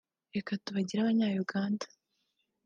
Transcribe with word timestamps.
reka 0.35 0.51
tubagire 0.63 0.99
Abanya-Uganda 1.01 1.85